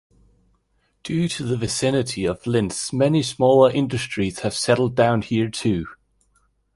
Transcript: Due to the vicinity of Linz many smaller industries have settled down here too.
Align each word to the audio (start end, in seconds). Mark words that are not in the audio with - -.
Due 1.03 1.27
to 1.29 1.43
the 1.43 1.55
vicinity 1.55 2.25
of 2.25 2.47
Linz 2.47 2.91
many 2.91 3.21
smaller 3.21 3.69
industries 3.69 4.39
have 4.39 4.55
settled 4.55 4.95
down 4.95 5.21
here 5.21 5.47
too. 5.47 5.85